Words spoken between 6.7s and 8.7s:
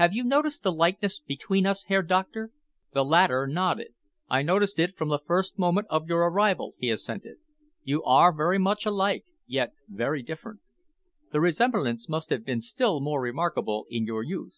he assented. "You are very